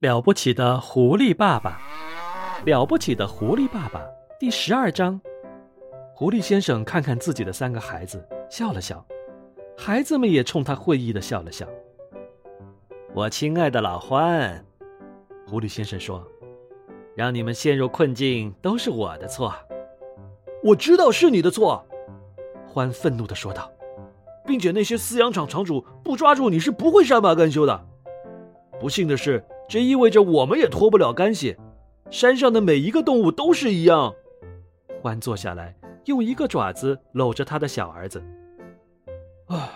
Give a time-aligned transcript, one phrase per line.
[0.00, 1.80] 了不起的狐狸爸爸，
[2.66, 4.06] 了不起的狐狸爸爸，
[4.38, 5.18] 第十二章。
[6.14, 9.02] 狐狸先生看看自己的三个孩子，笑了笑，
[9.74, 11.66] 孩子们也冲他会意的笑了笑。
[13.14, 14.62] 我亲爱的老欢，
[15.48, 16.22] 狐狸先生说
[17.16, 19.54] ：“让你们陷入困境都是我的错。”
[20.62, 21.82] 我知道是你的错，
[22.68, 23.72] 欢愤怒的说道，
[24.44, 27.86] 并且那些饲养场场主不抓住你是不会善罢甘休的。
[28.78, 29.42] 不幸的是。
[29.68, 31.56] 这意味着我们也脱不了干系，
[32.08, 34.14] 山上的每一个动物都是一样。
[35.02, 38.22] 欢坐下来，用一个爪子搂着他的小儿子。
[39.46, 39.68] 唉，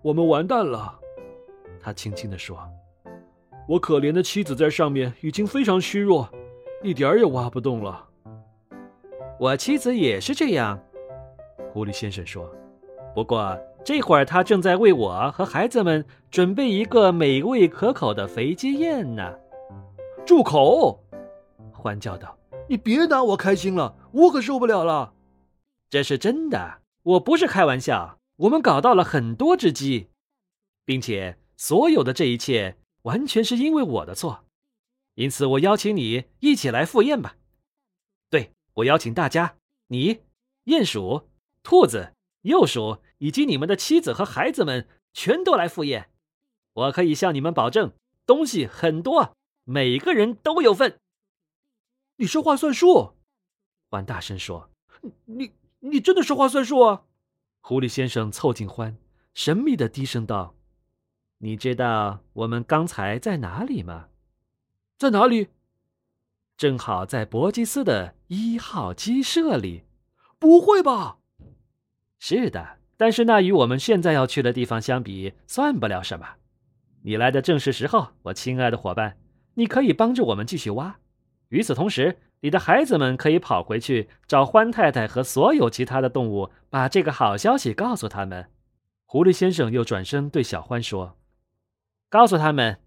[0.00, 0.96] 我们完蛋了，
[1.80, 2.56] 他轻轻地说
[3.66, 6.28] ：“我可怜的妻子在上面已经非常虚弱，
[6.82, 8.08] 一点儿也挖不动了。”
[9.40, 10.78] 我妻子也是这样，
[11.72, 12.48] 狐狸先生说。
[13.12, 13.58] 不过。
[13.84, 19.34] 这会儿，他正在为我和孩子们准备一个美味可口的肥鸡宴呢。
[20.24, 21.02] 住口！
[21.72, 25.14] 欢叫道：“你别拿我开心了，我可受不了了。”
[25.90, 28.18] 这是真的，我不是开玩笑。
[28.36, 30.08] 我们搞到了很多只鸡，
[30.84, 34.44] 并且所有的这一切完全是因为我的错。
[35.14, 37.36] 因此，我邀请你一起来赴宴吧。
[38.30, 39.56] 对，我邀请大家，
[39.88, 40.20] 你、
[40.64, 41.28] 鼹鼠、
[41.62, 42.14] 兔子。
[42.42, 46.10] 鼬鼠以及你们的妻子和孩子们全都来赴宴，
[46.72, 47.92] 我可以向你们保证，
[48.26, 51.00] 东西很多，每个人都有份。
[52.16, 53.14] 你说话算数，
[53.88, 54.70] 欢大声说
[55.26, 57.04] ：“你你真的说话算数啊！”
[57.60, 58.96] 狐狸先生凑近欢，
[59.34, 60.54] 神秘的低声道
[61.38, 64.08] ：“你知道我们刚才在哪里吗？
[64.98, 65.48] 在哪里？
[66.56, 69.84] 正好在伯吉斯的一号鸡舍里。
[70.38, 71.18] 不会吧？”
[72.18, 76.36] 是的，但是那与我们现在要去的地方相比，算不了什么。
[77.02, 79.18] 你来的正是时候，我亲爱的伙伴，
[79.54, 80.98] 你可以帮助我们继续挖。
[81.48, 88.50] 与此同时，你的孩子们可以跑回去找欢太太和所有其他的动物，把这个好消息告诉他们。
[89.04, 91.18] 狐狸先生又转身对小欢说
[92.08, 92.80] ：“告诉他们，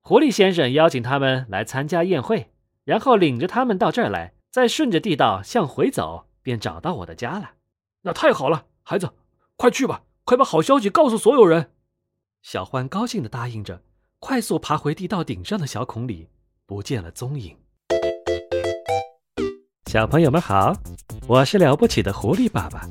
[0.00, 2.52] 狐狸先生邀请他们来参加宴会，
[2.84, 7.54] 然后领着他们到这儿来，再顺着地道向回走，便找到我的家了。”
[8.02, 9.10] 那太好了，孩子，
[9.56, 11.72] 快去吧，快把好消息告诉所有人。
[12.42, 13.82] 小欢高兴地答应着，
[14.18, 16.28] 快速爬回地道顶上的小孔里，
[16.66, 17.54] 不见了踪影。
[19.90, 20.74] 小朋友们好，
[21.28, 22.88] 我是了不起的狐狸爸爸。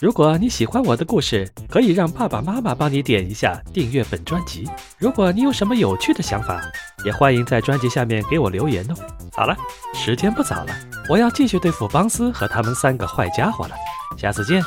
[0.00, 4.66] 如果你喜欢我的故事，可以让爸爸妈妈帮你点一下订阅本专辑。
[4.98, 6.62] 如果你有什么有趣的想法，
[7.04, 8.94] 也欢迎在专辑下面给我留言哦。
[9.32, 9.56] 好了，
[9.92, 10.74] 时间不早了，
[11.08, 13.74] 我要继续对付邦斯和他们三个坏家伙了。
[14.16, 14.62] 下次见。